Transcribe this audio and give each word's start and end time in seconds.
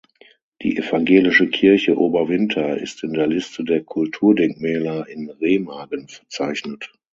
Die 0.63 0.77
Evangelische 0.77 1.47
Kirche 1.47 1.95
Oberwinter 1.95 2.75
ist 2.75 3.03
in 3.03 3.13
der 3.13 3.27
Liste 3.27 3.63
der 3.63 3.83
Kulturdenkmäler 3.83 5.07
in 5.07 5.29
Remagen 5.29 6.07
verzeichnet. 6.07 6.91